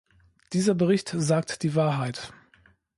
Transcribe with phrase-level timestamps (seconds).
[0.53, 2.33] Dieser Bericht sagt die Wahrheit.